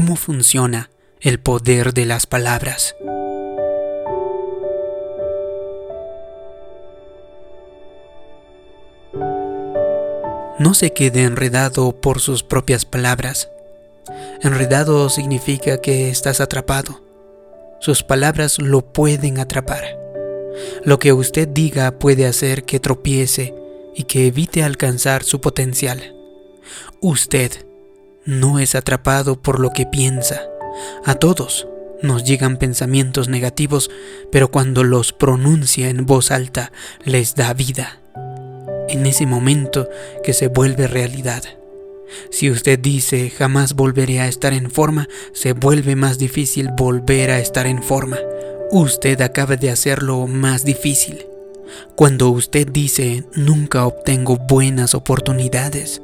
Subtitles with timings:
[0.00, 0.88] cómo funciona
[1.20, 2.96] el poder de las palabras.
[10.58, 13.50] No se quede enredado por sus propias palabras.
[14.40, 17.02] Enredado significa que estás atrapado.
[17.80, 19.98] Sus palabras lo pueden atrapar.
[20.82, 23.54] Lo que usted diga puede hacer que tropiece
[23.94, 26.16] y que evite alcanzar su potencial.
[27.02, 27.66] Usted
[28.30, 30.40] no es atrapado por lo que piensa.
[31.04, 31.66] A todos
[32.02, 33.90] nos llegan pensamientos negativos,
[34.32, 36.72] pero cuando los pronuncia en voz alta
[37.04, 38.00] les da vida.
[38.88, 39.88] En ese momento
[40.24, 41.42] que se vuelve realidad.
[42.30, 47.38] Si usted dice jamás volveré a estar en forma, se vuelve más difícil volver a
[47.38, 48.18] estar en forma.
[48.70, 51.26] Usted acaba de hacerlo más difícil.
[51.94, 56.02] Cuando usted dice nunca obtengo buenas oportunidades,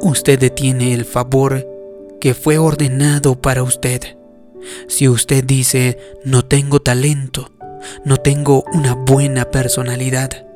[0.00, 1.66] usted detiene el favor
[2.20, 4.16] que fue ordenado para usted.
[4.88, 7.50] Si usted dice no tengo talento,
[8.04, 10.46] no tengo una buena personalidad,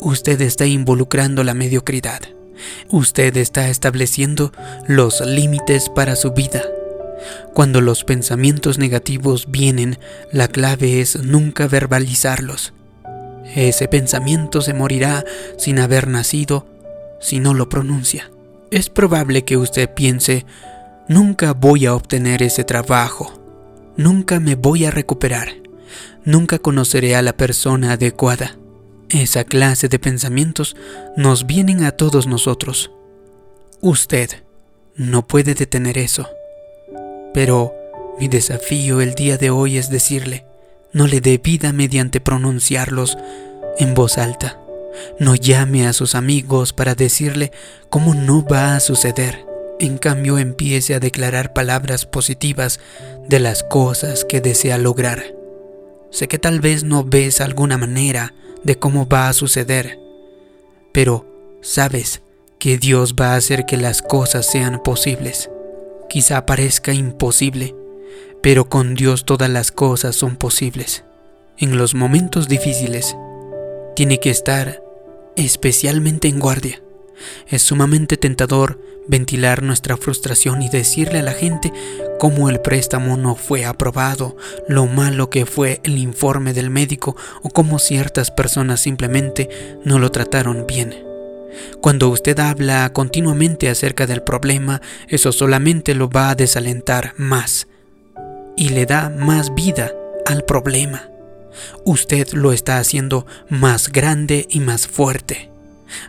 [0.00, 2.20] usted está involucrando la mediocridad.
[2.88, 4.52] Usted está estableciendo
[4.86, 6.62] los límites para su vida.
[7.54, 9.98] Cuando los pensamientos negativos vienen,
[10.32, 12.72] la clave es nunca verbalizarlos.
[13.54, 15.24] Ese pensamiento se morirá
[15.58, 16.66] sin haber nacido
[17.20, 18.30] si no lo pronuncia.
[18.70, 20.44] Es probable que usted piense,
[21.08, 23.32] nunca voy a obtener ese trabajo,
[23.96, 25.48] nunca me voy a recuperar,
[26.24, 28.56] nunca conoceré a la persona adecuada.
[29.10, 30.76] Esa clase de pensamientos
[31.16, 32.90] nos vienen a todos nosotros.
[33.80, 34.30] Usted
[34.96, 36.28] no puede detener eso.
[37.32, 37.74] Pero
[38.18, 40.46] mi desafío el día de hoy es decirle,
[40.92, 43.18] no le dé vida mediante pronunciarlos
[43.78, 44.63] en voz alta.
[45.18, 47.52] No llame a sus amigos para decirle
[47.90, 49.44] cómo no va a suceder.
[49.80, 52.80] En cambio, empiece a declarar palabras positivas
[53.28, 55.34] de las cosas que desea lograr.
[56.10, 59.98] Sé que tal vez no ves alguna manera de cómo va a suceder,
[60.92, 61.26] pero
[61.60, 62.22] sabes
[62.60, 65.50] que Dios va a hacer que las cosas sean posibles.
[66.08, 67.74] Quizá parezca imposible,
[68.42, 71.04] pero con Dios todas las cosas son posibles.
[71.58, 73.16] En los momentos difíciles,
[73.96, 74.83] tiene que estar
[75.36, 76.82] especialmente en guardia.
[77.48, 81.72] Es sumamente tentador ventilar nuestra frustración y decirle a la gente
[82.18, 84.36] cómo el préstamo no fue aprobado,
[84.68, 90.10] lo malo que fue el informe del médico o cómo ciertas personas simplemente no lo
[90.10, 90.94] trataron bien.
[91.80, 97.68] Cuando usted habla continuamente acerca del problema, eso solamente lo va a desalentar más
[98.56, 99.92] y le da más vida
[100.26, 101.13] al problema.
[101.84, 105.50] Usted lo está haciendo más grande y más fuerte.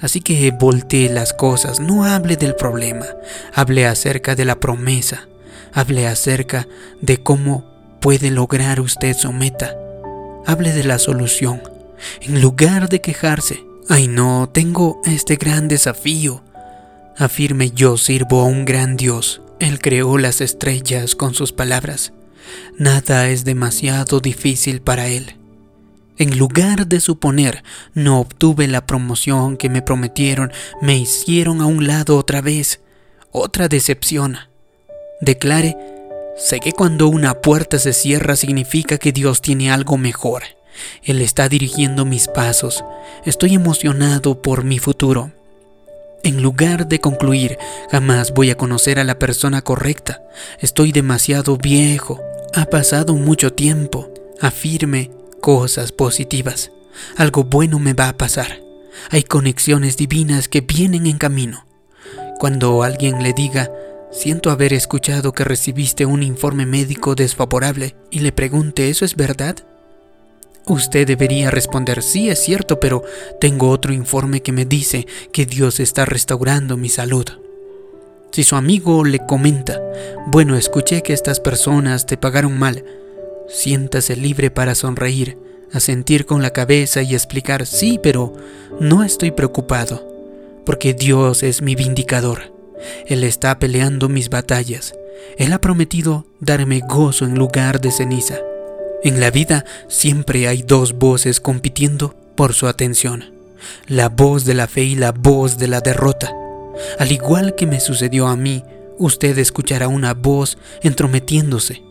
[0.00, 3.06] Así que voltee las cosas, no hable del problema,
[3.54, 5.28] hable acerca de la promesa,
[5.72, 6.68] hable acerca
[7.00, 7.64] de cómo
[8.00, 9.74] puede lograr usted su meta,
[10.46, 11.62] hable de la solución,
[12.20, 13.64] en lugar de quejarse.
[13.88, 16.42] Ay no, tengo este gran desafío.
[17.16, 19.42] Afirme yo sirvo a un gran Dios.
[19.60, 22.12] Él creó las estrellas con sus palabras.
[22.78, 25.36] Nada es demasiado difícil para Él.
[26.18, 27.62] En lugar de suponer
[27.94, 32.80] no obtuve la promoción que me prometieron, me hicieron a un lado otra vez.
[33.30, 34.36] Otra decepción.
[35.20, 35.76] Declare,
[36.36, 40.42] sé que cuando una puerta se cierra significa que Dios tiene algo mejor.
[41.02, 42.84] Él está dirigiendo mis pasos.
[43.24, 45.32] Estoy emocionado por mi futuro.
[46.22, 47.58] En lugar de concluir,
[47.90, 50.22] jamás voy a conocer a la persona correcta.
[50.60, 52.20] Estoy demasiado viejo.
[52.54, 54.12] Ha pasado mucho tiempo.
[54.38, 56.70] Afirme cosas positivas.
[57.16, 58.60] Algo bueno me va a pasar.
[59.10, 61.64] Hay conexiones divinas que vienen en camino.
[62.38, 63.72] Cuando alguien le diga,
[64.10, 69.56] siento haber escuchado que recibiste un informe médico desfavorable y le pregunte, ¿eso es verdad?
[70.66, 73.02] Usted debería responder, sí es cierto, pero
[73.40, 77.41] tengo otro informe que me dice que Dios está restaurando mi salud.
[78.32, 79.78] Si su amigo le comenta,
[80.28, 82.82] bueno, escuché que estas personas te pagaron mal,
[83.46, 85.36] siéntase libre para sonreír,
[85.70, 88.32] asentir con la cabeza y explicar, sí, pero
[88.80, 90.08] no estoy preocupado,
[90.64, 92.54] porque Dios es mi vindicador.
[93.06, 94.94] Él está peleando mis batallas.
[95.36, 98.38] Él ha prometido darme gozo en lugar de ceniza.
[99.04, 103.34] En la vida siempre hay dos voces compitiendo por su atención,
[103.88, 106.32] la voz de la fe y la voz de la derrota.
[106.98, 108.64] Al igual que me sucedió a mí,
[108.98, 111.82] usted escuchará una voz entrometiéndose.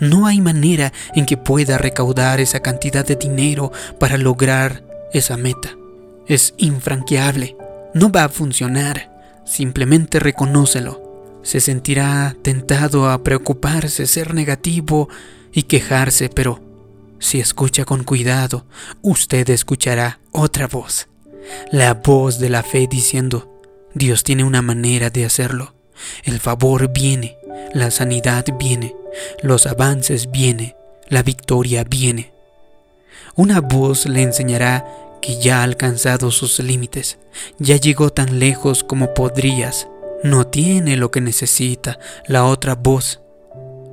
[0.00, 5.70] No hay manera en que pueda recaudar esa cantidad de dinero para lograr esa meta.
[6.26, 7.56] Es infranqueable.
[7.94, 9.10] No va a funcionar.
[9.44, 11.40] Simplemente reconócelo.
[11.42, 15.08] Se sentirá tentado a preocuparse, ser negativo
[15.52, 16.60] y quejarse, pero
[17.18, 18.66] si escucha con cuidado,
[19.02, 21.08] usted escuchará otra voz,
[21.72, 23.57] la voz de la fe diciendo,
[23.98, 25.74] Dios tiene una manera de hacerlo.
[26.22, 27.36] El favor viene,
[27.74, 28.94] la sanidad viene,
[29.42, 30.76] los avances viene,
[31.08, 32.32] la victoria viene.
[33.34, 34.86] Una voz le enseñará
[35.20, 37.18] que ya ha alcanzado sus límites,
[37.58, 39.88] ya llegó tan lejos como podrías,
[40.22, 41.98] no tiene lo que necesita.
[42.26, 43.20] La otra voz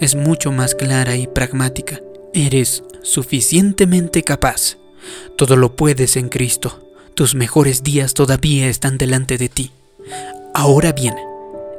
[0.00, 2.00] es mucho más clara y pragmática.
[2.34, 4.78] Eres suficientemente capaz.
[5.36, 6.90] Todo lo puedes en Cristo.
[7.14, 9.72] Tus mejores días todavía están delante de ti.
[10.54, 11.14] Ahora bien,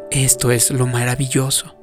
[0.10, 1.76] esto es lo maravilloso.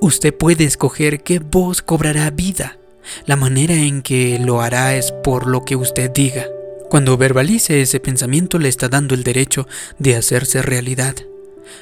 [0.00, 2.78] Usted puede escoger qué voz cobrará vida.
[3.26, 6.46] La manera en que lo hará es por lo que usted diga.
[6.88, 9.66] Cuando verbalice ese pensamiento le está dando el derecho
[9.98, 11.16] de hacerse realidad.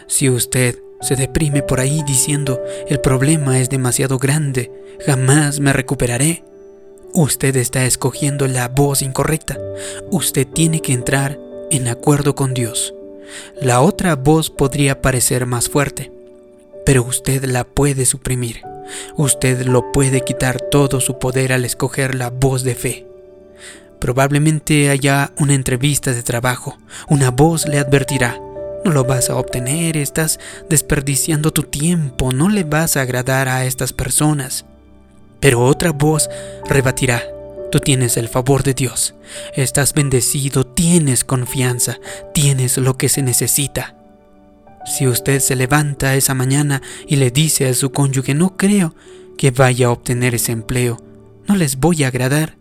[0.06, 4.72] Si usted se deprime por ahí diciendo el problema es demasiado grande,
[5.04, 6.44] jamás me recuperaré,
[7.12, 9.58] usted está escogiendo la voz incorrecta.
[10.10, 11.38] Usted tiene que entrar
[11.70, 12.94] en acuerdo con Dios.
[13.60, 16.12] La otra voz podría parecer más fuerte,
[16.84, 18.62] pero usted la puede suprimir.
[19.16, 23.06] Usted lo puede quitar todo su poder al escoger la voz de fe.
[24.00, 26.78] Probablemente haya una entrevista de trabajo.
[27.08, 28.40] Una voz le advertirá,
[28.84, 33.66] no lo vas a obtener, estás desperdiciando tu tiempo, no le vas a agradar a
[33.66, 34.64] estas personas.
[35.38, 36.30] Pero otra voz
[36.66, 37.22] rebatirá,
[37.70, 39.14] Tú tienes el favor de Dios,
[39.54, 41.98] estás bendecido, tienes confianza,
[42.34, 43.96] tienes lo que se necesita.
[44.84, 48.94] Si usted se levanta esa mañana y le dice a su cónyuge, no creo
[49.38, 51.00] que vaya a obtener ese empleo,
[51.46, 52.56] no les voy a agradar,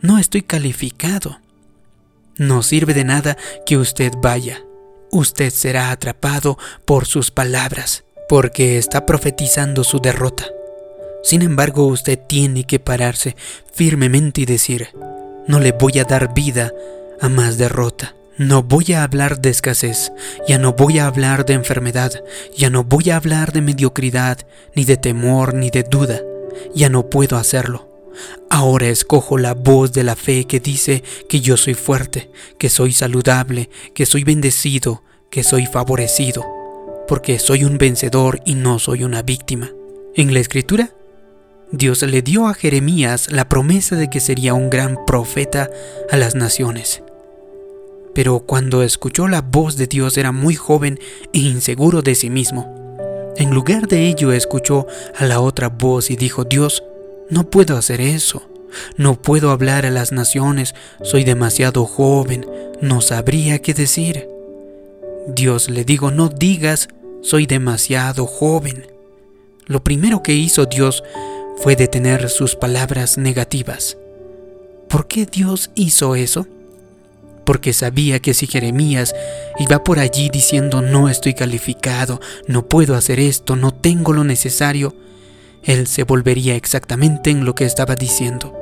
[0.00, 1.40] no estoy calificado.
[2.38, 3.36] No sirve de nada
[3.66, 4.64] que usted vaya,
[5.10, 10.46] usted será atrapado por sus palabras, porque está profetizando su derrota.
[11.22, 13.36] Sin embargo, usted tiene que pararse
[13.72, 14.88] firmemente y decir,
[15.46, 16.72] no le voy a dar vida
[17.20, 18.14] a más derrota.
[18.38, 20.10] No voy a hablar de escasez,
[20.48, 22.12] ya no voy a hablar de enfermedad,
[22.56, 24.38] ya no voy a hablar de mediocridad,
[24.74, 26.22] ni de temor, ni de duda,
[26.74, 27.88] ya no puedo hacerlo.
[28.48, 32.92] Ahora escojo la voz de la fe que dice que yo soy fuerte, que soy
[32.92, 36.44] saludable, que soy bendecido, que soy favorecido,
[37.06, 39.70] porque soy un vencedor y no soy una víctima.
[40.14, 40.90] En la escritura,
[41.72, 45.70] Dios le dio a Jeremías la promesa de que sería un gran profeta
[46.10, 47.02] a las naciones.
[48.14, 51.00] Pero cuando escuchó la voz de Dios era muy joven
[51.32, 52.68] e inseguro de sí mismo.
[53.38, 54.86] En lugar de ello escuchó
[55.16, 56.84] a la otra voz y dijo, Dios,
[57.30, 58.42] no puedo hacer eso.
[58.98, 60.74] No puedo hablar a las naciones.
[61.02, 62.46] Soy demasiado joven.
[62.82, 64.28] No sabría qué decir.
[65.26, 66.88] Dios le digo, no digas,
[67.22, 68.86] soy demasiado joven.
[69.66, 71.02] Lo primero que hizo Dios
[71.62, 73.96] fue detener sus palabras negativas.
[74.88, 76.48] ¿Por qué Dios hizo eso?
[77.44, 79.14] Porque sabía que si Jeremías
[79.60, 84.96] iba por allí diciendo no estoy calificado, no puedo hacer esto, no tengo lo necesario,
[85.62, 88.52] él se volvería exactamente en lo que estaba diciendo.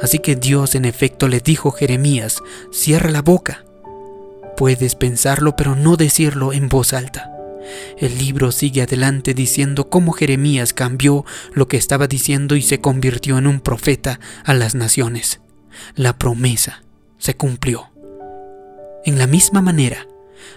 [0.00, 2.38] Así que Dios en efecto le dijo Jeremías,
[2.70, 3.64] cierra la boca.
[4.56, 7.33] Puedes pensarlo pero no decirlo en voz alta.
[7.98, 13.38] El libro sigue adelante diciendo cómo Jeremías cambió lo que estaba diciendo y se convirtió
[13.38, 15.40] en un profeta a las naciones.
[15.94, 16.82] La promesa
[17.18, 17.90] se cumplió.
[19.04, 20.06] En la misma manera,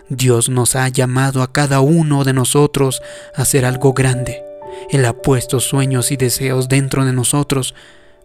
[0.10, 3.02] Dios nos ha llamado a cada uno de nosotros
[3.36, 4.48] a hacer algo grande
[4.90, 7.76] él ha puesto sueños y deseos dentro de nosotros,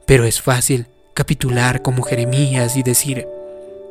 [0.07, 3.27] pero es fácil capitular como Jeremías y decir,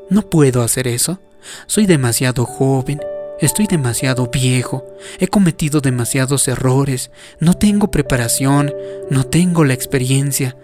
[0.10, 1.20] no puedo hacer eso,
[1.68, 3.02] soy demasiado joven,
[3.42, 4.86] estoy demasiado viejo,
[5.20, 8.74] he cometido demasiados errores, no tengo preparación,
[9.10, 10.56] no tengo la experiencia.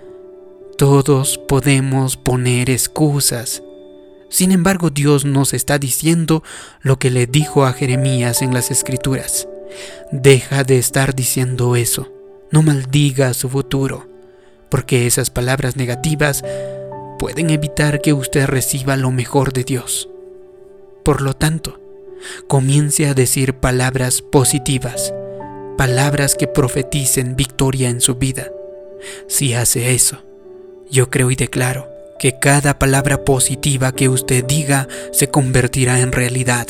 [0.78, 3.64] Todos podemos poner excusas.
[4.30, 6.44] Sin embargo, Dios nos está diciendo
[6.82, 9.48] lo que le dijo a Jeremías en las Escrituras.
[10.12, 12.12] Deja de estar diciendo eso.
[12.52, 14.08] No maldiga su futuro,
[14.70, 16.44] porque esas palabras negativas
[17.18, 20.10] pueden evitar que usted reciba lo mejor de Dios.
[21.04, 21.80] Por lo tanto,
[22.48, 25.14] comience a decir palabras positivas,
[25.78, 28.52] palabras que profeticen victoria en su vida.
[29.28, 30.24] Si hace eso,
[30.90, 36.68] yo creo y declaro que cada palabra positiva que usted diga se convertirá en realidad,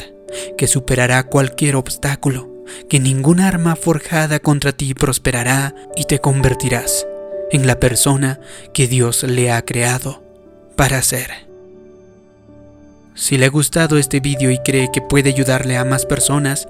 [0.57, 2.57] que superará cualquier obstáculo
[2.89, 7.07] que ningún arma forjada contra ti prosperará y te convertirás
[7.51, 8.39] en la persona
[8.73, 10.23] que Dios le ha creado
[10.75, 11.46] para ser.
[13.17, 16.67] Si le ha gustado este vídeo y cree que puede ayudarle a más personas,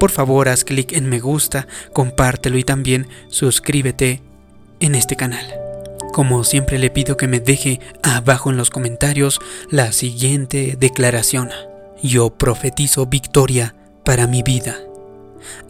[0.00, 4.22] por favor haz clic en me gusta, compártelo y también suscríbete
[4.80, 5.46] en este canal.
[6.14, 11.50] Como siempre le pido que me deje abajo en los comentarios la siguiente declaración.
[12.02, 13.74] Yo profetizo victoria
[14.06, 14.78] para mi vida.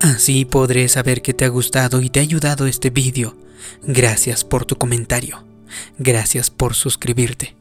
[0.00, 3.36] Así podré saber que te ha gustado y te ha ayudado este vídeo.
[3.82, 5.44] Gracias por tu comentario.
[5.98, 7.56] Gracias por suscribirte.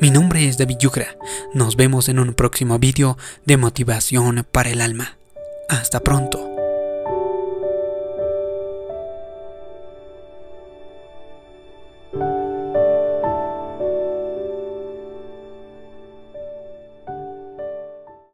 [0.00, 1.16] Mi nombre es David Yucra.
[1.54, 5.16] Nos vemos en un próximo vídeo de motivación para el alma.
[5.68, 6.53] Hasta pronto.